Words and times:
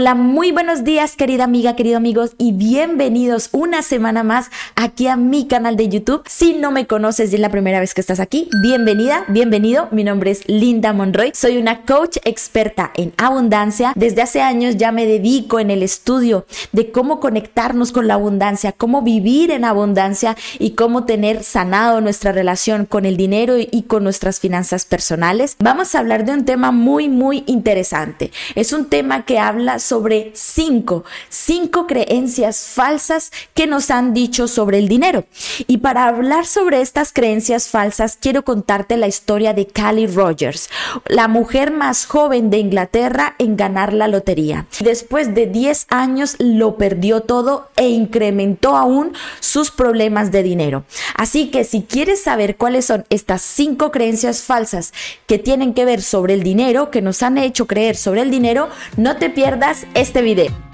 Hola, 0.00 0.14
muy 0.14 0.52
buenos 0.52 0.84
días 0.84 1.16
querida 1.16 1.42
amiga, 1.42 1.74
queridos 1.74 1.96
amigos 1.96 2.30
y 2.38 2.52
bienvenidos 2.52 3.48
una 3.50 3.82
semana 3.82 4.22
más 4.22 4.48
aquí 4.76 5.08
a 5.08 5.16
mi 5.16 5.48
canal 5.48 5.76
de 5.76 5.88
YouTube. 5.88 6.22
Si 6.28 6.52
no 6.52 6.70
me 6.70 6.86
conoces 6.86 7.32
y 7.32 7.34
es 7.34 7.40
la 7.40 7.48
primera 7.48 7.80
vez 7.80 7.94
que 7.94 8.00
estás 8.00 8.20
aquí, 8.20 8.48
bienvenida, 8.62 9.24
bienvenido. 9.26 9.88
Mi 9.90 10.04
nombre 10.04 10.30
es 10.30 10.48
Linda 10.48 10.92
Monroy, 10.92 11.32
soy 11.34 11.56
una 11.56 11.84
coach 11.84 12.18
experta 12.22 12.92
en 12.94 13.12
abundancia. 13.16 13.92
Desde 13.96 14.22
hace 14.22 14.40
años 14.40 14.76
ya 14.76 14.92
me 14.92 15.04
dedico 15.04 15.58
en 15.58 15.68
el 15.68 15.82
estudio 15.82 16.46
de 16.70 16.92
cómo 16.92 17.18
conectarnos 17.18 17.90
con 17.90 18.06
la 18.06 18.14
abundancia, 18.14 18.70
cómo 18.70 19.02
vivir 19.02 19.50
en 19.50 19.64
abundancia 19.64 20.36
y 20.60 20.76
cómo 20.76 21.06
tener 21.06 21.42
sanado 21.42 22.00
nuestra 22.00 22.30
relación 22.30 22.86
con 22.86 23.04
el 23.04 23.16
dinero 23.16 23.56
y 23.58 23.82
con 23.88 24.04
nuestras 24.04 24.38
finanzas 24.38 24.84
personales. 24.84 25.56
Vamos 25.58 25.96
a 25.96 25.98
hablar 25.98 26.24
de 26.24 26.34
un 26.34 26.44
tema 26.44 26.70
muy, 26.70 27.08
muy 27.08 27.42
interesante. 27.48 28.30
Es 28.54 28.72
un 28.72 28.84
tema 28.84 29.24
que 29.24 29.40
habla 29.40 29.80
sobre 29.88 30.30
cinco, 30.34 31.04
cinco 31.30 31.86
creencias 31.86 32.60
falsas 32.60 33.32
que 33.54 33.66
nos 33.66 33.90
han 33.90 34.12
dicho 34.12 34.46
sobre 34.46 34.78
el 34.78 34.88
dinero. 34.88 35.24
Y 35.66 35.78
para 35.78 36.06
hablar 36.06 36.44
sobre 36.44 36.82
estas 36.82 37.12
creencias 37.12 37.68
falsas, 37.68 38.18
quiero 38.20 38.44
contarte 38.44 38.98
la 38.98 39.08
historia 39.08 39.54
de 39.54 39.66
Callie 39.66 40.06
Rogers, 40.06 40.68
la 41.06 41.26
mujer 41.26 41.70
más 41.70 42.04
joven 42.04 42.50
de 42.50 42.58
Inglaterra 42.58 43.34
en 43.38 43.56
ganar 43.56 43.94
la 43.94 44.08
lotería. 44.08 44.66
Después 44.80 45.34
de 45.34 45.46
10 45.46 45.86
años 45.88 46.36
lo 46.38 46.76
perdió 46.76 47.22
todo 47.22 47.68
e 47.76 47.88
incrementó 47.88 48.76
aún 48.76 49.14
sus 49.40 49.70
problemas 49.70 50.30
de 50.30 50.42
dinero. 50.42 50.84
Así 51.14 51.50
que 51.50 51.64
si 51.64 51.82
quieres 51.82 52.22
saber 52.22 52.56
cuáles 52.56 52.84
son 52.84 53.06
estas 53.08 53.40
cinco 53.40 53.90
creencias 53.90 54.42
falsas 54.42 54.92
que 55.26 55.38
tienen 55.38 55.72
que 55.72 55.84
ver 55.84 56.02
sobre 56.02 56.34
el 56.34 56.42
dinero, 56.42 56.90
que 56.90 57.00
nos 57.00 57.22
han 57.22 57.38
hecho 57.38 57.66
creer 57.66 57.96
sobre 57.96 58.20
el 58.20 58.30
dinero, 58.30 58.68
no 58.96 59.16
te 59.16 59.30
pierdas 59.30 59.77
este 59.94 60.22
video. 60.22 60.67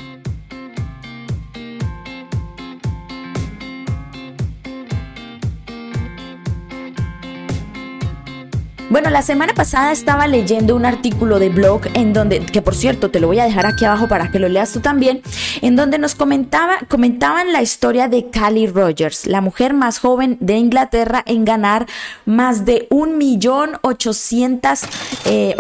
Bueno, 8.95 9.11
la 9.11 9.23
semana 9.23 9.55
pasada 9.55 9.91
estaba 9.91 10.29
leyendo 10.29 10.77
un 10.77 10.87
artículo 10.87 11.41
de 11.41 11.49
blog 11.49 11.81
en 11.95 12.13
donde, 12.13 12.39
que 12.39 12.63
por 12.63 12.77
cierto 12.77 13.11
te 13.11 13.19
lo 13.19 13.27
voy 13.27 13.41
a 13.41 13.45
dejar 13.45 13.67
aquí 13.67 13.85
abajo 13.85 14.07
para 14.07 14.31
que 14.31 14.39
lo 14.39 14.49
leas 14.49 14.73
tú 14.73 14.79
también, 14.79 15.21
en 15.63 15.75
donde 15.75 15.99
nos 15.99 16.15
comentaba, 16.15 16.79
comentaban 16.89 17.53
la 17.53 17.61
historia 17.61 18.07
de 18.07 18.31
Callie 18.31 18.69
Rogers, 18.69 19.27
la 19.27 19.41
mujer 19.41 19.75
más 19.75 19.99
joven 19.99 20.37
de 20.39 20.59
Inglaterra 20.59 21.25
en 21.27 21.45
ganar 21.45 21.87
más 22.25 22.67
de 22.67 22.87
un 22.89 23.19
millón 23.19 23.79
ochocientas 23.83 24.85
eh, 25.25 25.57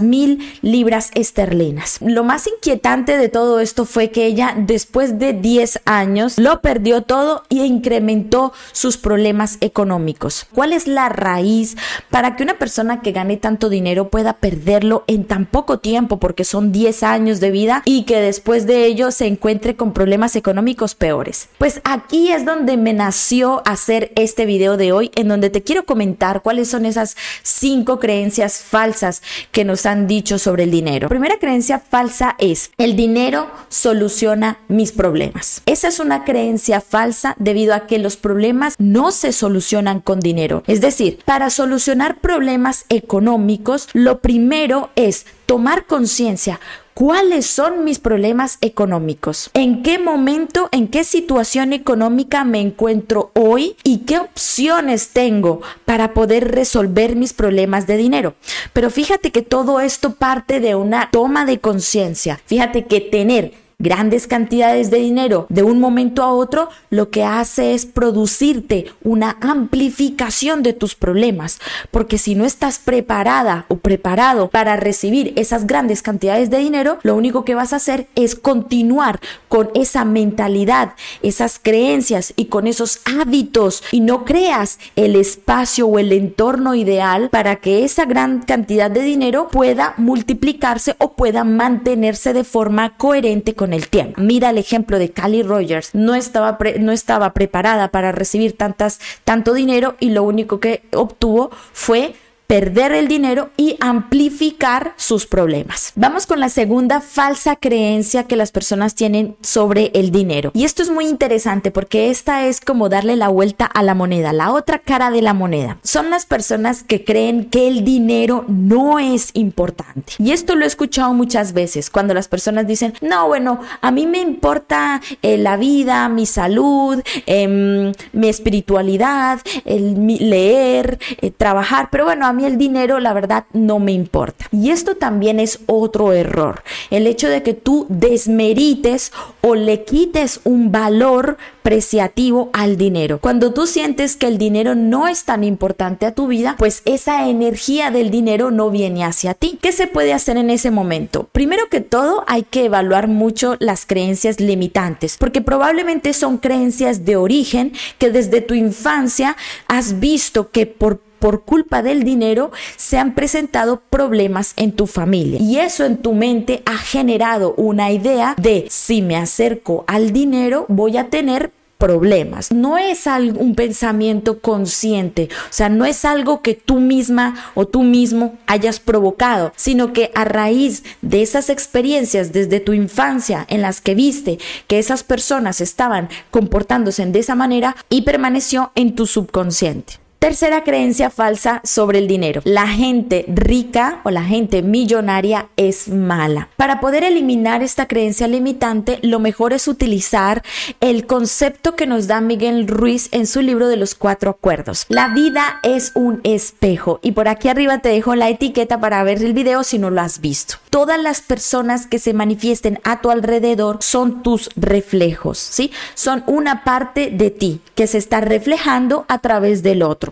mil 0.00 0.38
libras 0.62 1.10
esterlinas. 1.14 1.98
Lo 2.00 2.24
más 2.24 2.46
inquietante 2.46 3.18
de 3.18 3.28
todo 3.28 3.60
esto 3.60 3.84
fue 3.84 4.10
que 4.10 4.24
ella 4.24 4.54
después 4.56 5.18
de 5.18 5.34
10 5.34 5.80
años 5.84 6.38
lo 6.38 6.62
perdió 6.62 7.02
todo 7.02 7.44
y 7.50 7.60
incrementó 7.64 8.54
sus 8.72 8.96
problemas 8.96 9.58
económicos. 9.60 10.46
¿Cuál 10.54 10.72
es 10.72 10.86
la 10.86 11.10
raíz 11.10 11.76
para 12.08 12.34
que 12.34 12.44
una 12.44 12.61
persona 12.62 13.02
que 13.02 13.10
gane 13.10 13.38
tanto 13.38 13.68
dinero 13.68 14.08
pueda 14.08 14.34
perderlo 14.34 15.02
en 15.08 15.24
tan 15.24 15.46
poco 15.46 15.80
tiempo, 15.80 16.20
porque 16.20 16.44
son 16.44 16.70
10 16.70 17.02
años 17.02 17.40
de 17.40 17.50
vida, 17.50 17.82
y 17.84 18.04
que 18.04 18.20
después 18.20 18.68
de 18.68 18.86
ello 18.86 19.10
se 19.10 19.26
encuentre 19.26 19.74
con 19.74 19.92
problemas 19.92 20.36
económicos 20.36 20.94
peores. 20.94 21.48
Pues 21.58 21.80
aquí 21.82 22.30
es 22.30 22.44
donde 22.44 22.76
me 22.76 22.92
nació 22.92 23.62
hacer 23.64 24.12
este 24.14 24.46
video 24.46 24.76
de 24.76 24.92
hoy, 24.92 25.10
en 25.16 25.26
donde 25.26 25.50
te 25.50 25.64
quiero 25.64 25.84
comentar 25.84 26.42
cuáles 26.42 26.68
son 26.68 26.86
esas 26.86 27.16
cinco 27.42 27.98
creencias 27.98 28.58
falsas 28.58 29.22
que 29.50 29.64
nos 29.64 29.84
han 29.84 30.06
dicho 30.06 30.38
sobre 30.38 30.62
el 30.62 30.70
dinero. 30.70 31.08
primera 31.08 31.40
creencia 31.40 31.80
falsa 31.80 32.36
es, 32.38 32.70
el 32.78 32.94
dinero 32.94 33.50
soluciona 33.70 34.60
mis 34.68 34.92
problemas. 34.92 35.62
Esa 35.66 35.88
es 35.88 35.98
una 35.98 36.24
creencia 36.24 36.80
falsa 36.80 37.34
debido 37.40 37.74
a 37.74 37.88
que 37.88 37.98
los 37.98 38.16
problemas 38.16 38.76
no 38.78 39.10
se 39.10 39.32
solucionan 39.32 39.98
con 39.98 40.20
dinero. 40.20 40.62
Es 40.68 40.80
decir, 40.80 41.18
para 41.24 41.50
solucionar 41.50 42.20
problemas, 42.20 42.51
económicos, 42.88 43.88
lo 43.92 44.20
primero 44.20 44.90
es 44.96 45.26
tomar 45.46 45.86
conciencia. 45.86 46.60
¿Cuáles 46.94 47.46
son 47.46 47.84
mis 47.84 47.98
problemas 47.98 48.58
económicos? 48.60 49.50
¿En 49.54 49.82
qué 49.82 49.98
momento, 49.98 50.68
en 50.72 50.88
qué 50.88 51.04
situación 51.04 51.72
económica 51.72 52.44
me 52.44 52.60
encuentro 52.60 53.30
hoy 53.34 53.76
y 53.82 54.00
qué 54.00 54.18
opciones 54.18 55.08
tengo 55.08 55.62
para 55.86 56.12
poder 56.12 56.52
resolver 56.52 57.16
mis 57.16 57.32
problemas 57.32 57.86
de 57.86 57.96
dinero? 57.96 58.34
Pero 58.74 58.90
fíjate 58.90 59.30
que 59.30 59.40
todo 59.40 59.80
esto 59.80 60.14
parte 60.16 60.60
de 60.60 60.74
una 60.74 61.10
toma 61.10 61.46
de 61.46 61.60
conciencia. 61.60 62.38
Fíjate 62.44 62.84
que 62.84 63.00
tener 63.00 63.54
grandes 63.82 64.26
cantidades 64.26 64.90
de 64.90 64.98
dinero 64.98 65.46
de 65.50 65.62
un 65.62 65.80
momento 65.80 66.22
a 66.22 66.32
otro, 66.32 66.68
lo 66.88 67.10
que 67.10 67.24
hace 67.24 67.74
es 67.74 67.84
producirte 67.84 68.86
una 69.02 69.36
amplificación 69.40 70.62
de 70.62 70.72
tus 70.72 70.94
problemas. 70.94 71.58
Porque 71.90 72.16
si 72.16 72.34
no 72.34 72.44
estás 72.44 72.78
preparada 72.78 73.66
o 73.68 73.76
preparado 73.76 74.48
para 74.48 74.76
recibir 74.76 75.32
esas 75.36 75.66
grandes 75.66 76.00
cantidades 76.00 76.48
de 76.48 76.58
dinero, 76.58 76.98
lo 77.02 77.16
único 77.16 77.44
que 77.44 77.54
vas 77.54 77.72
a 77.72 77.76
hacer 77.76 78.06
es 78.14 78.36
continuar 78.36 79.20
con 79.48 79.70
esa 79.74 80.04
mentalidad, 80.04 80.94
esas 81.22 81.58
creencias 81.60 82.32
y 82.36 82.46
con 82.46 82.66
esos 82.66 83.00
hábitos 83.04 83.82
y 83.90 84.00
no 84.00 84.24
creas 84.24 84.78
el 84.96 85.16
espacio 85.16 85.86
o 85.86 85.98
el 85.98 86.12
entorno 86.12 86.74
ideal 86.74 87.28
para 87.30 87.56
que 87.56 87.84
esa 87.84 88.04
gran 88.04 88.42
cantidad 88.42 88.90
de 88.90 89.02
dinero 89.02 89.48
pueda 89.48 89.94
multiplicarse 89.96 90.94
o 90.98 91.12
pueda 91.12 91.44
mantenerse 91.44 92.32
de 92.32 92.44
forma 92.44 92.96
coherente 92.96 93.54
con 93.54 93.71
el 93.74 93.88
tiempo. 93.88 94.20
Mira 94.20 94.50
el 94.50 94.58
ejemplo 94.58 94.98
de 94.98 95.10
Cali 95.10 95.42
Rogers, 95.42 95.94
no 95.94 96.14
estaba, 96.14 96.58
no 96.80 96.92
estaba 96.92 97.32
preparada 97.32 97.88
para 97.88 98.12
recibir 98.12 98.56
tantas, 98.56 99.00
tanto 99.24 99.54
dinero 99.54 99.96
y 100.00 100.10
lo 100.10 100.22
único 100.22 100.60
que 100.60 100.82
obtuvo 100.92 101.50
fue 101.72 102.14
perder 102.52 102.92
el 102.92 103.08
dinero 103.08 103.48
y 103.56 103.78
amplificar 103.80 104.92
sus 104.98 105.26
problemas. 105.26 105.92
Vamos 105.94 106.26
con 106.26 106.38
la 106.38 106.50
segunda 106.50 107.00
falsa 107.00 107.56
creencia 107.56 108.24
que 108.24 108.36
las 108.36 108.52
personas 108.52 108.94
tienen 108.94 109.36
sobre 109.40 109.90
el 109.94 110.10
dinero. 110.10 110.50
Y 110.52 110.64
esto 110.64 110.82
es 110.82 110.90
muy 110.90 111.06
interesante 111.06 111.70
porque 111.70 112.10
esta 112.10 112.44
es 112.44 112.60
como 112.60 112.90
darle 112.90 113.16
la 113.16 113.28
vuelta 113.28 113.64
a 113.64 113.82
la 113.82 113.94
moneda, 113.94 114.34
la 114.34 114.52
otra 114.52 114.80
cara 114.80 115.10
de 115.10 115.22
la 115.22 115.32
moneda. 115.32 115.78
Son 115.82 116.10
las 116.10 116.26
personas 116.26 116.82
que 116.82 117.04
creen 117.04 117.46
que 117.46 117.68
el 117.68 117.84
dinero 117.84 118.44
no 118.48 118.98
es 118.98 119.30
importante. 119.32 120.12
Y 120.18 120.32
esto 120.32 120.54
lo 120.54 120.64
he 120.64 120.68
escuchado 120.68 121.14
muchas 121.14 121.54
veces 121.54 121.88
cuando 121.88 122.12
las 122.12 122.28
personas 122.28 122.66
dicen, 122.66 122.92
no, 123.00 123.28
bueno, 123.28 123.60
a 123.80 123.90
mí 123.90 124.06
me 124.06 124.18
importa 124.18 125.00
eh, 125.22 125.38
la 125.38 125.56
vida, 125.56 126.06
mi 126.10 126.26
salud, 126.26 127.02
em, 127.24 127.92
mi 128.12 128.28
espiritualidad, 128.28 129.40
el 129.64 130.06
leer, 130.06 130.98
eh, 131.22 131.30
trabajar, 131.30 131.88
pero 131.90 132.04
bueno, 132.04 132.26
a 132.26 132.34
mí 132.34 132.41
el 132.44 132.58
dinero, 132.58 133.00
la 133.00 133.12
verdad, 133.12 133.44
no 133.52 133.78
me 133.78 133.92
importa. 133.92 134.46
Y 134.52 134.70
esto 134.70 134.96
también 134.96 135.40
es 135.40 135.60
otro 135.66 136.12
error. 136.12 136.62
El 136.90 137.06
hecho 137.06 137.28
de 137.28 137.42
que 137.42 137.54
tú 137.54 137.86
desmerites 137.88 139.12
o 139.40 139.54
le 139.54 139.84
quites 139.84 140.40
un 140.44 140.72
valor 140.72 141.36
preciativo 141.62 142.50
al 142.52 142.76
dinero. 142.76 143.18
Cuando 143.20 143.52
tú 143.52 143.66
sientes 143.66 144.16
que 144.16 144.26
el 144.26 144.38
dinero 144.38 144.74
no 144.74 145.08
es 145.08 145.24
tan 145.24 145.44
importante 145.44 146.06
a 146.06 146.14
tu 146.14 146.26
vida, 146.26 146.56
pues 146.58 146.82
esa 146.84 147.28
energía 147.28 147.90
del 147.90 148.10
dinero 148.10 148.50
no 148.50 148.70
viene 148.70 149.04
hacia 149.04 149.34
ti. 149.34 149.58
¿Qué 149.60 149.72
se 149.72 149.86
puede 149.86 150.12
hacer 150.12 150.36
en 150.36 150.50
ese 150.50 150.70
momento? 150.70 151.28
Primero 151.32 151.68
que 151.70 151.80
todo, 151.80 152.24
hay 152.26 152.42
que 152.42 152.64
evaluar 152.64 153.08
mucho 153.08 153.56
las 153.60 153.86
creencias 153.86 154.40
limitantes, 154.40 155.16
porque 155.18 155.40
probablemente 155.40 156.12
son 156.12 156.38
creencias 156.38 157.04
de 157.04 157.16
origen 157.16 157.72
que 157.98 158.10
desde 158.10 158.40
tu 158.40 158.54
infancia 158.54 159.36
has 159.68 160.00
visto 160.00 160.50
que 160.50 160.66
por 160.66 161.00
por 161.22 161.44
culpa 161.44 161.82
del 161.82 162.02
dinero 162.02 162.50
se 162.76 162.98
han 162.98 163.14
presentado 163.14 163.80
problemas 163.88 164.54
en 164.56 164.72
tu 164.72 164.88
familia. 164.88 165.40
Y 165.40 165.58
eso 165.58 165.84
en 165.84 165.98
tu 165.98 166.14
mente 166.14 166.64
ha 166.66 166.76
generado 166.76 167.54
una 167.56 167.92
idea 167.92 168.34
de 168.38 168.66
si 168.68 169.02
me 169.02 169.16
acerco 169.16 169.84
al 169.86 170.12
dinero 170.12 170.66
voy 170.68 170.96
a 170.96 171.10
tener 171.10 171.52
problemas. 171.78 172.50
No 172.50 172.76
es 172.76 173.06
un 173.06 173.54
pensamiento 173.54 174.40
consciente, 174.40 175.28
o 175.32 175.52
sea, 175.52 175.68
no 175.68 175.84
es 175.84 176.04
algo 176.04 176.42
que 176.42 176.54
tú 176.54 176.80
misma 176.80 177.52
o 177.54 177.68
tú 177.68 177.84
mismo 177.84 178.36
hayas 178.48 178.80
provocado, 178.80 179.52
sino 179.54 179.92
que 179.92 180.10
a 180.16 180.24
raíz 180.24 180.82
de 181.02 181.22
esas 181.22 181.50
experiencias 181.50 182.32
desde 182.32 182.58
tu 182.58 182.72
infancia 182.72 183.46
en 183.48 183.62
las 183.62 183.80
que 183.80 183.94
viste 183.94 184.38
que 184.66 184.80
esas 184.80 185.04
personas 185.04 185.60
estaban 185.60 186.08
comportándose 186.32 187.06
de 187.06 187.20
esa 187.20 187.36
manera 187.36 187.76
y 187.88 188.02
permaneció 188.02 188.72
en 188.74 188.96
tu 188.96 189.06
subconsciente. 189.06 190.01
Tercera 190.22 190.62
creencia 190.62 191.10
falsa 191.10 191.60
sobre 191.64 191.98
el 191.98 192.06
dinero. 192.06 192.42
La 192.44 192.68
gente 192.68 193.24
rica 193.26 194.02
o 194.04 194.10
la 194.10 194.22
gente 194.22 194.62
millonaria 194.62 195.48
es 195.56 195.88
mala. 195.88 196.48
Para 196.56 196.78
poder 196.78 197.02
eliminar 197.02 197.60
esta 197.64 197.88
creencia 197.88 198.28
limitante, 198.28 199.00
lo 199.02 199.18
mejor 199.18 199.52
es 199.52 199.66
utilizar 199.66 200.44
el 200.80 201.06
concepto 201.06 201.74
que 201.74 201.88
nos 201.88 202.06
da 202.06 202.20
Miguel 202.20 202.68
Ruiz 202.68 203.08
en 203.10 203.26
su 203.26 203.42
libro 203.42 203.66
de 203.66 203.76
los 203.76 203.96
cuatro 203.96 204.30
acuerdos. 204.30 204.86
La 204.88 205.08
vida 205.08 205.58
es 205.64 205.90
un 205.96 206.20
espejo 206.22 207.00
y 207.02 207.10
por 207.10 207.26
aquí 207.26 207.48
arriba 207.48 207.78
te 207.78 207.88
dejo 207.88 208.14
la 208.14 208.28
etiqueta 208.28 208.78
para 208.78 209.02
ver 209.02 209.20
el 209.24 209.32
video 209.32 209.64
si 209.64 209.80
no 209.80 209.90
lo 209.90 210.02
has 210.02 210.20
visto. 210.20 210.54
Todas 210.70 211.02
las 211.02 211.20
personas 211.20 211.88
que 211.88 211.98
se 211.98 212.14
manifiesten 212.14 212.78
a 212.84 213.00
tu 213.00 213.10
alrededor 213.10 213.78
son 213.80 214.22
tus 214.22 214.50
reflejos, 214.54 215.38
¿sí? 215.38 215.72
Son 215.94 216.22
una 216.28 216.62
parte 216.62 217.10
de 217.10 217.30
ti 217.30 217.60
que 217.74 217.88
se 217.88 217.98
está 217.98 218.20
reflejando 218.20 219.04
a 219.08 219.18
través 219.18 219.64
del 219.64 219.82
otro. 219.82 220.11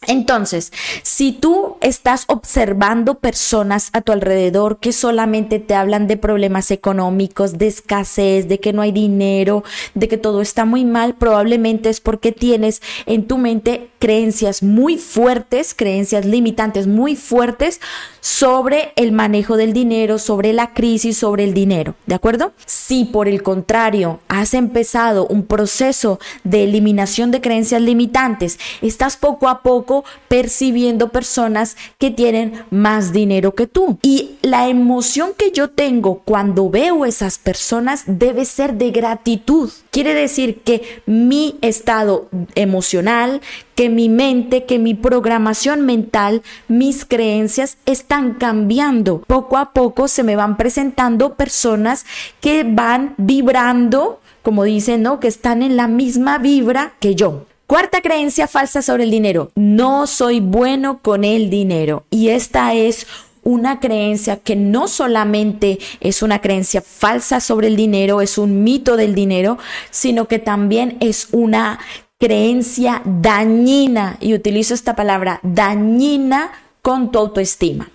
Entonces, 0.11 0.73
si 1.03 1.31
tú 1.31 1.77
estás 1.79 2.25
observando 2.27 3.15
personas 3.15 3.89
a 3.93 4.01
tu 4.01 4.11
alrededor 4.11 4.77
que 4.77 4.91
solamente 4.91 5.59
te 5.59 5.73
hablan 5.73 6.07
de 6.07 6.17
problemas 6.17 6.69
económicos, 6.69 7.57
de 7.57 7.67
escasez, 7.67 8.49
de 8.49 8.59
que 8.59 8.73
no 8.73 8.81
hay 8.81 8.91
dinero, 8.91 9.63
de 9.93 10.09
que 10.09 10.17
todo 10.17 10.41
está 10.41 10.65
muy 10.65 10.83
mal, 10.83 11.15
probablemente 11.15 11.87
es 11.87 12.01
porque 12.01 12.33
tienes 12.33 12.81
en 13.05 13.25
tu 13.25 13.37
mente 13.37 13.89
creencias 13.99 14.63
muy 14.63 14.97
fuertes, 14.97 15.73
creencias 15.73 16.25
limitantes 16.25 16.87
muy 16.87 17.15
fuertes 17.15 17.79
sobre 18.19 18.91
el 18.97 19.13
manejo 19.13 19.55
del 19.55 19.71
dinero, 19.71 20.17
sobre 20.17 20.51
la 20.51 20.73
crisis, 20.73 21.17
sobre 21.19 21.45
el 21.45 21.53
dinero, 21.53 21.95
¿de 22.05 22.15
acuerdo? 22.15 22.51
Si 22.65 23.05
por 23.05 23.29
el 23.29 23.43
contrario 23.43 24.19
has 24.27 24.53
empezado 24.55 25.25
un 25.27 25.45
proceso 25.45 26.19
de 26.43 26.65
eliminación 26.65 27.31
de 27.31 27.39
creencias 27.39 27.81
limitantes, 27.81 28.59
estás 28.81 29.15
poco 29.15 29.47
a 29.47 29.61
poco 29.61 30.00
percibiendo 30.27 31.09
personas 31.09 31.77
que 31.97 32.11
tienen 32.11 32.63
más 32.69 33.13
dinero 33.13 33.53
que 33.55 33.67
tú. 33.67 33.97
Y 34.01 34.31
la 34.41 34.67
emoción 34.67 35.31
que 35.37 35.51
yo 35.51 35.69
tengo 35.69 36.21
cuando 36.25 36.69
veo 36.69 37.05
esas 37.05 37.37
personas 37.37 38.03
debe 38.05 38.45
ser 38.45 38.75
de 38.75 38.91
gratitud. 38.91 39.69
Quiere 39.91 40.13
decir 40.13 40.61
que 40.61 41.01
mi 41.05 41.57
estado 41.61 42.29
emocional, 42.55 43.41
que 43.75 43.89
mi 43.89 44.09
mente, 44.09 44.65
que 44.65 44.79
mi 44.79 44.93
programación 44.93 45.85
mental, 45.85 46.43
mis 46.67 47.05
creencias 47.05 47.77
están 47.85 48.35
cambiando. 48.35 49.23
Poco 49.27 49.57
a 49.57 49.73
poco 49.73 50.07
se 50.07 50.23
me 50.23 50.35
van 50.35 50.57
presentando 50.57 51.35
personas 51.35 52.05
que 52.39 52.63
van 52.63 53.15
vibrando, 53.17 54.19
como 54.41 54.63
dicen, 54.63 55.01
¿no? 55.03 55.19
Que 55.19 55.27
están 55.27 55.61
en 55.61 55.77
la 55.77 55.87
misma 55.87 56.37
vibra 56.37 56.93
que 56.99 57.15
yo. 57.15 57.45
Cuarta 57.71 58.01
creencia 58.01 58.49
falsa 58.49 58.81
sobre 58.81 59.05
el 59.05 59.11
dinero. 59.11 59.49
No 59.55 60.05
soy 60.05 60.41
bueno 60.41 60.99
con 61.01 61.23
el 61.23 61.49
dinero. 61.49 62.03
Y 62.09 62.27
esta 62.27 62.73
es 62.73 63.07
una 63.43 63.79
creencia 63.79 64.35
que 64.35 64.57
no 64.57 64.89
solamente 64.89 65.79
es 66.01 66.21
una 66.21 66.41
creencia 66.41 66.81
falsa 66.81 67.39
sobre 67.39 67.67
el 67.67 67.77
dinero, 67.77 68.19
es 68.19 68.37
un 68.37 68.65
mito 68.65 68.97
del 68.97 69.15
dinero, 69.15 69.57
sino 69.89 70.27
que 70.27 70.37
también 70.37 70.97
es 70.99 71.29
una 71.31 71.79
creencia 72.19 73.03
dañina, 73.05 74.17
y 74.19 74.33
utilizo 74.33 74.73
esta 74.73 74.97
palabra, 74.97 75.39
dañina 75.41 76.51
con 76.81 77.09
tu 77.09 77.19
autoestima. 77.19 77.89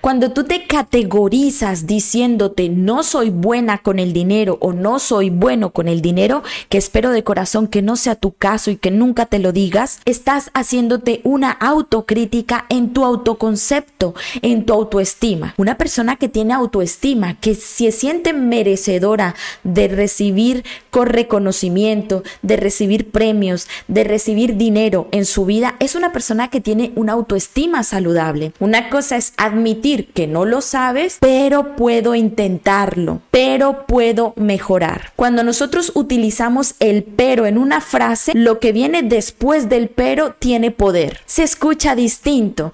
Cuando 0.00 0.32
tú 0.32 0.44
te 0.44 0.66
categorizas 0.66 1.86
diciéndote 1.86 2.68
no 2.68 3.02
soy 3.02 3.30
buena 3.30 3.78
con 3.78 3.98
el 3.98 4.12
dinero 4.12 4.58
o 4.60 4.72
no 4.72 4.98
soy 4.98 5.30
bueno 5.30 5.70
con 5.70 5.88
el 5.88 6.02
dinero, 6.02 6.42
que 6.68 6.78
espero 6.78 7.10
de 7.10 7.24
corazón 7.24 7.68
que 7.68 7.82
no 7.82 7.96
sea 7.96 8.14
tu 8.14 8.32
caso 8.32 8.70
y 8.70 8.76
que 8.76 8.90
nunca 8.90 9.26
te 9.26 9.38
lo 9.38 9.52
digas, 9.52 10.00
estás 10.04 10.50
haciéndote 10.54 11.20
una 11.24 11.50
autocrítica 11.50 12.66
en 12.68 12.92
tu 12.92 13.04
autoconcepto, 13.04 14.14
en 14.42 14.64
tu 14.64 14.72
autoestima. 14.72 15.54
Una 15.56 15.76
persona 15.76 16.16
que 16.16 16.28
tiene 16.28 16.54
autoestima, 16.54 17.38
que 17.38 17.54
se 17.54 17.92
siente 17.92 18.32
merecedora 18.32 19.34
de 19.64 19.88
recibir 19.88 20.64
con 20.90 21.06
reconocimiento, 21.06 22.22
de 22.42 22.56
recibir 22.56 23.10
premios, 23.10 23.68
de 23.88 24.04
recibir 24.04 24.56
dinero 24.56 25.08
en 25.12 25.24
su 25.24 25.44
vida, 25.44 25.76
es 25.80 25.94
una 25.94 26.12
persona 26.12 26.48
que 26.48 26.60
tiene 26.60 26.92
una 26.96 27.12
autoestima 27.12 27.82
saludable. 27.82 28.52
Una 28.58 28.90
cosa 28.90 29.16
es 29.16 29.32
admitir 29.60 30.08
que 30.12 30.26
no 30.26 30.44
lo 30.44 30.60
sabes, 30.60 31.18
pero 31.20 31.76
puedo 31.76 32.14
intentarlo, 32.14 33.20
pero 33.30 33.86
puedo 33.86 34.32
mejorar. 34.36 35.12
Cuando 35.16 35.44
nosotros 35.44 35.92
utilizamos 35.94 36.74
el 36.80 37.04
pero 37.04 37.46
en 37.46 37.58
una 37.58 37.80
frase, 37.80 38.32
lo 38.34 38.58
que 38.58 38.72
viene 38.72 39.02
después 39.02 39.68
del 39.68 39.88
pero 39.88 40.34
tiene 40.38 40.70
poder. 40.70 41.20
Se 41.26 41.42
escucha 41.42 41.94
distinto. 41.94 42.72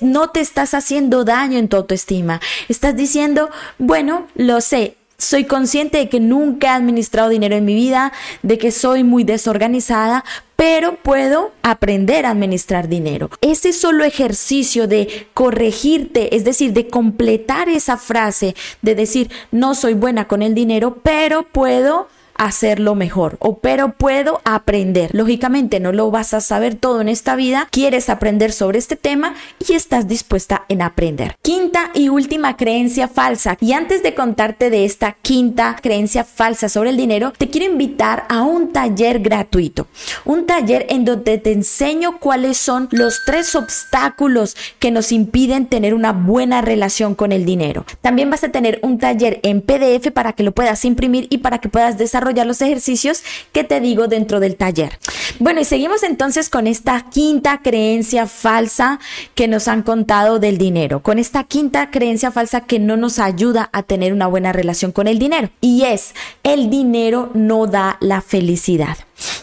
no 0.00 0.30
te 0.30 0.40
estás 0.40 0.74
haciendo 0.74 1.24
daño 1.24 1.58
en 1.58 1.68
tu 1.68 1.76
autoestima. 1.76 2.40
Estás 2.68 2.96
diciendo, 2.96 3.48
bueno, 3.78 4.26
lo 4.34 4.60
sé, 4.60 4.96
soy 5.18 5.44
consciente 5.44 5.98
de 5.98 6.08
que 6.08 6.20
nunca 6.20 6.68
he 6.68 6.70
administrado 6.70 7.28
dinero 7.28 7.56
en 7.56 7.64
mi 7.64 7.74
vida, 7.74 8.12
de 8.42 8.58
que 8.58 8.70
soy 8.70 9.04
muy 9.04 9.24
desorganizada, 9.24 10.24
pero 10.56 10.96
puedo 10.96 11.52
aprender 11.62 12.26
a 12.26 12.30
administrar 12.30 12.88
dinero. 12.88 13.30
Ese 13.40 13.72
solo 13.72 14.04
ejercicio 14.04 14.88
de 14.88 15.28
corregirte, 15.34 16.34
es 16.34 16.44
decir, 16.44 16.72
de 16.72 16.88
completar 16.88 17.68
esa 17.68 17.96
frase, 17.96 18.54
de 18.82 18.94
decir, 18.94 19.30
no 19.50 19.74
soy 19.74 19.94
buena 19.94 20.28
con 20.28 20.42
el 20.42 20.54
dinero, 20.54 20.98
pero 21.02 21.44
puedo 21.44 22.08
hacerlo 22.38 22.94
mejor 22.94 23.36
o 23.40 23.58
pero 23.58 23.92
puedo 23.92 24.40
aprender. 24.44 25.10
Lógicamente 25.14 25.80
no 25.80 25.92
lo 25.92 26.10
vas 26.10 26.34
a 26.34 26.40
saber 26.40 26.74
todo 26.74 27.00
en 27.00 27.08
esta 27.08 27.36
vida, 27.36 27.68
quieres 27.70 28.10
aprender 28.10 28.52
sobre 28.52 28.78
este 28.78 28.96
tema 28.96 29.34
y 29.66 29.72
estás 29.72 30.08
dispuesta 30.08 30.64
en 30.68 30.82
aprender. 30.82 31.36
Quinta 31.42 31.90
y 31.94 32.08
última 32.08 32.56
creencia 32.56 33.08
falsa. 33.08 33.56
Y 33.60 33.72
antes 33.72 34.02
de 34.02 34.14
contarte 34.14 34.70
de 34.70 34.84
esta 34.84 35.16
quinta 35.22 35.76
creencia 35.82 36.24
falsa 36.24 36.68
sobre 36.68 36.90
el 36.90 36.96
dinero, 36.96 37.32
te 37.36 37.48
quiero 37.48 37.70
invitar 37.70 38.26
a 38.28 38.42
un 38.42 38.72
taller 38.72 39.20
gratuito. 39.20 39.86
Un 40.24 40.46
taller 40.46 40.86
en 40.90 41.04
donde 41.04 41.38
te 41.38 41.52
enseño 41.52 42.18
cuáles 42.18 42.56
son 42.56 42.88
los 42.90 43.22
tres 43.24 43.54
obstáculos 43.54 44.56
que 44.78 44.90
nos 44.90 45.12
impiden 45.12 45.66
tener 45.66 45.94
una 45.94 46.12
buena 46.12 46.60
relación 46.60 47.14
con 47.14 47.32
el 47.32 47.44
dinero. 47.44 47.84
También 48.00 48.30
vas 48.30 48.44
a 48.44 48.52
tener 48.52 48.78
un 48.82 48.98
taller 48.98 49.40
en 49.42 49.62
PDF 49.62 50.10
para 50.12 50.32
que 50.32 50.42
lo 50.42 50.52
puedas 50.52 50.84
imprimir 50.84 51.26
y 51.30 51.38
para 51.38 51.58
que 51.58 51.68
puedas 51.68 51.98
desarrollar 51.98 52.25
los 52.32 52.60
ejercicios 52.62 53.22
que 53.52 53.64
te 53.64 53.80
digo 53.80 54.08
dentro 54.08 54.40
del 54.40 54.56
taller. 54.56 54.98
Bueno, 55.38 55.60
y 55.60 55.64
seguimos 55.64 56.02
entonces 56.02 56.48
con 56.48 56.66
esta 56.66 57.06
quinta 57.10 57.60
creencia 57.62 58.26
falsa 58.26 59.00
que 59.34 59.48
nos 59.48 59.68
han 59.68 59.82
contado 59.82 60.38
del 60.38 60.58
dinero, 60.58 61.02
con 61.02 61.18
esta 61.18 61.44
quinta 61.44 61.90
creencia 61.90 62.30
falsa 62.30 62.62
que 62.62 62.78
no 62.78 62.96
nos 62.96 63.18
ayuda 63.18 63.68
a 63.72 63.82
tener 63.82 64.12
una 64.12 64.26
buena 64.26 64.52
relación 64.52 64.92
con 64.92 65.08
el 65.08 65.18
dinero. 65.18 65.50
Y 65.60 65.84
es, 65.84 66.14
el 66.42 66.70
dinero 66.70 67.30
no 67.34 67.66
da 67.66 67.98
la 68.00 68.20
felicidad. 68.20 68.96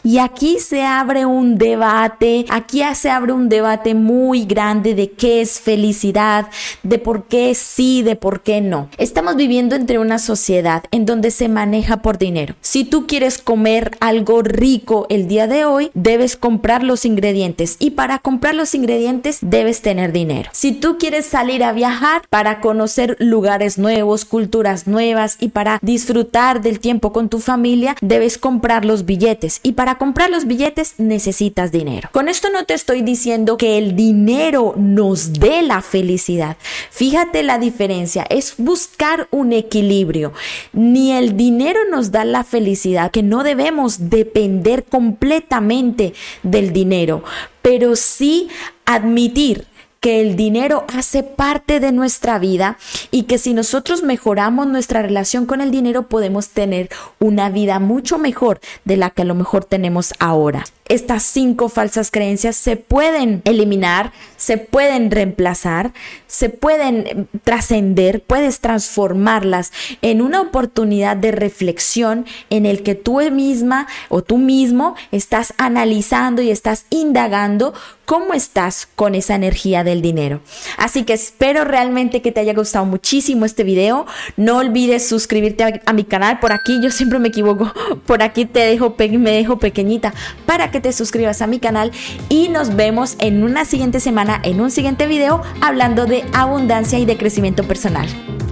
Y 0.05 0.17
aquí 0.17 0.59
se 0.59 0.83
abre 0.83 1.25
un 1.25 1.57
debate, 1.57 2.45
aquí 2.49 2.81
se 2.93 3.09
abre 3.09 3.31
un 3.31 3.47
debate 3.47 3.95
muy 3.95 4.43
grande 4.43 4.95
de 4.95 5.11
qué 5.11 5.39
es 5.39 5.61
felicidad, 5.61 6.47
de 6.83 6.99
por 6.99 7.23
qué 7.23 7.55
sí, 7.55 8.03
de 8.03 8.17
por 8.17 8.41
qué 8.41 8.59
no. 8.59 8.89
Estamos 8.97 9.37
viviendo 9.37 9.75
entre 9.75 9.99
una 9.99 10.19
sociedad 10.19 10.83
en 10.91 11.05
donde 11.05 11.31
se 11.31 11.47
maneja 11.47 12.01
por 12.01 12.17
dinero. 12.17 12.55
Si 12.59 12.83
tú 12.83 13.07
quieres 13.07 13.37
comer 13.37 13.91
algo 14.01 14.41
rico 14.41 15.07
el 15.09 15.29
día 15.29 15.47
de 15.47 15.63
hoy, 15.63 15.89
debes 15.93 16.35
comprar 16.35 16.83
los 16.83 17.05
ingredientes 17.05 17.77
y 17.79 17.91
para 17.91 18.19
comprar 18.19 18.55
los 18.55 18.75
ingredientes 18.75 19.37
debes 19.41 19.81
tener 19.81 20.11
dinero. 20.11 20.49
Si 20.51 20.73
tú 20.73 20.97
quieres 20.97 21.27
salir 21.27 21.63
a 21.63 21.71
viajar 21.71 22.23
para 22.29 22.59
conocer 22.59 23.15
lugares 23.19 23.77
nuevos, 23.77 24.25
culturas 24.25 24.85
nuevas 24.85 25.37
y 25.39 25.47
para 25.49 25.79
disfrutar 25.81 26.61
del 26.61 26.81
tiempo 26.81 27.13
con 27.13 27.29
tu 27.29 27.39
familia, 27.39 27.95
debes 28.01 28.37
comprar 28.37 28.83
los 28.83 29.05
billetes 29.05 29.61
y 29.63 29.71
para 29.71 29.92
comprar 29.97 30.29
los 30.29 30.45
billetes 30.45 30.95
necesitas 30.97 31.71
dinero. 31.71 32.09
Con 32.11 32.27
esto 32.27 32.49
no 32.49 32.65
te 32.65 32.73
estoy 32.73 33.01
diciendo 33.01 33.57
que 33.57 33.77
el 33.77 33.95
dinero 33.95 34.73
nos 34.77 35.33
dé 35.33 35.61
la 35.61 35.81
felicidad. 35.81 36.57
Fíjate 36.89 37.43
la 37.43 37.57
diferencia, 37.57 38.25
es 38.29 38.55
buscar 38.57 39.27
un 39.31 39.53
equilibrio. 39.53 40.33
Ni 40.71 41.11
el 41.11 41.37
dinero 41.37 41.79
nos 41.89 42.11
da 42.11 42.25
la 42.25 42.43
felicidad, 42.43 43.11
que 43.11 43.23
no 43.23 43.43
debemos 43.43 44.09
depender 44.09 44.83
completamente 44.85 46.13
del 46.43 46.73
dinero, 46.73 47.23
pero 47.61 47.95
sí 47.95 48.49
admitir 48.85 49.67
que 50.03 50.19
el 50.19 50.35
dinero 50.35 50.83
hace 50.93 51.23
parte 51.23 51.79
de 51.79 51.93
nuestra 51.93 52.37
vida 52.37 52.77
y 53.09 53.23
que 53.23 53.37
si 53.37 53.53
nosotros 53.53 54.03
mejoramos 54.03 54.67
nuestra 54.67 55.01
relación 55.01 55.45
con 55.45 55.61
el 55.61 55.71
dinero 55.71 56.09
podemos 56.09 56.49
tener 56.49 56.89
una 57.19 57.49
vida 57.49 57.79
mucho 57.79 58.17
mejor 58.17 58.59
de 58.83 58.97
la 58.97 59.11
que 59.11 59.21
a 59.21 59.25
lo 59.25 59.33
mejor 59.33 59.63
tenemos 59.63 60.13
ahora. 60.19 60.65
Estas 60.93 61.23
cinco 61.23 61.69
falsas 61.69 62.11
creencias 62.11 62.55
se 62.55 62.75
pueden 62.75 63.41
eliminar, 63.45 64.11
se 64.37 64.57
pueden 64.57 65.09
reemplazar, 65.09 65.93
se 66.27 66.49
pueden 66.49 67.27
trascender, 67.43 68.21
puedes 68.21 68.59
transformarlas 68.59 69.71
en 70.01 70.21
una 70.21 70.41
oportunidad 70.41 71.17
de 71.17 71.31
reflexión 71.31 72.25
en 72.49 72.65
el 72.65 72.83
que 72.83 72.95
tú 72.95 73.23
misma 73.31 73.87
o 74.09 74.21
tú 74.21 74.37
mismo 74.37 74.95
estás 75.11 75.53
analizando 75.57 76.41
y 76.41 76.51
estás 76.51 76.85
indagando 76.89 77.73
cómo 78.05 78.33
estás 78.33 78.87
con 78.95 79.15
esa 79.15 79.35
energía 79.35 79.83
del 79.83 80.01
dinero. 80.01 80.41
Así 80.77 81.03
que 81.03 81.13
espero 81.13 81.63
realmente 81.63 82.21
que 82.21 82.31
te 82.31 82.41
haya 82.41 82.53
gustado 82.53 82.85
muchísimo 82.85 83.45
este 83.45 83.63
video. 83.63 84.05
No 84.35 84.57
olvides 84.57 85.07
suscribirte 85.07 85.81
a, 85.85 85.93
mi 85.93 86.03
canal. 86.03 86.39
Por 86.39 86.51
aquí 86.51 86.81
yo 86.81 86.91
siempre 86.91 87.19
me 87.19 87.29
equivoco. 87.29 87.71
Por 88.05 88.21
aquí 88.21 88.45
te 88.45 88.59
dejo 88.59 88.95
me 88.99 89.31
dejo 89.31 89.57
pequeñita 89.57 90.13
para 90.45 90.71
que 90.71 90.81
te 90.83 90.93
suscribas 90.93 91.41
a 91.41 91.47
mi 91.47 91.59
canal 91.59 91.91
y 92.29 92.49
nos 92.49 92.75
vemos 92.75 93.15
en 93.17 93.43
una 93.43 93.65
siguiente 93.65 93.99
semana 93.99 94.39
en 94.43 94.61
un 94.61 94.69
siguiente 94.69 95.07
video 95.07 95.41
hablando 95.61 96.05
de 96.05 96.23
abundancia 96.33 96.99
y 96.99 97.05
de 97.05 97.17
crecimiento 97.17 97.63
personal. 97.63 98.07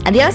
Adiós. 0.05 0.33